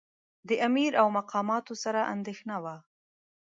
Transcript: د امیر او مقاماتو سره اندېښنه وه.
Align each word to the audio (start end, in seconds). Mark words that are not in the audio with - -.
د 0.47 0.49
امیر 0.67 0.91
او 1.01 1.07
مقاماتو 1.17 1.73
سره 1.83 1.99
اندېښنه 2.13 2.57
وه. 2.63 2.75